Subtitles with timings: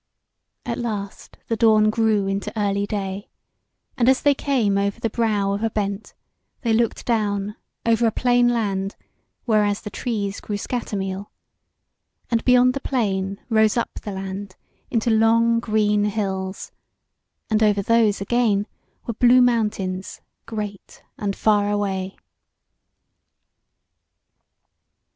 [0.65, 3.29] At last the dawn grew into early day,
[3.95, 6.15] and as they came over the brow of a bent,
[6.61, 8.95] they looked down over a plain land
[9.45, 11.29] whereas the trees grew scatter meal,
[12.31, 14.55] and beyond the plain rose up the land
[14.89, 16.71] into long green hills,
[17.51, 18.65] and over those again
[19.05, 22.17] were blue mountains great and far away.